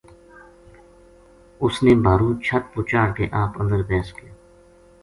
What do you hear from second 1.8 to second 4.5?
نے بھارُو چھت پو چاہڑھ کے آپ اندر بیس گیو